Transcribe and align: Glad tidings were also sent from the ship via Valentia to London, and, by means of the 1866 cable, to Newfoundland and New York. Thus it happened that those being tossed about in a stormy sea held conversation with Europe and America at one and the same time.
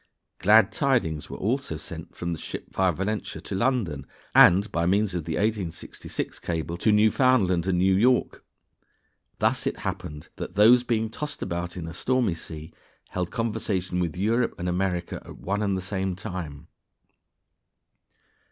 Glad 0.39 0.71
tidings 0.71 1.29
were 1.29 1.37
also 1.37 1.77
sent 1.77 2.15
from 2.15 2.33
the 2.33 2.39
ship 2.39 2.71
via 2.73 2.91
Valentia 2.91 3.39
to 3.39 3.53
London, 3.53 4.07
and, 4.33 4.71
by 4.71 4.87
means 4.87 5.13
of 5.13 5.25
the 5.25 5.35
1866 5.35 6.39
cable, 6.39 6.75
to 6.77 6.91
Newfoundland 6.91 7.67
and 7.67 7.77
New 7.77 7.93
York. 7.93 8.43
Thus 9.37 9.67
it 9.67 9.81
happened 9.81 10.29
that 10.37 10.55
those 10.55 10.83
being 10.83 11.09
tossed 11.11 11.43
about 11.43 11.77
in 11.77 11.85
a 11.85 11.93
stormy 11.93 12.33
sea 12.33 12.73
held 13.09 13.29
conversation 13.29 13.99
with 13.99 14.17
Europe 14.17 14.55
and 14.57 14.67
America 14.67 15.21
at 15.23 15.37
one 15.37 15.61
and 15.61 15.77
the 15.77 15.83
same 15.83 16.15
time. 16.15 16.65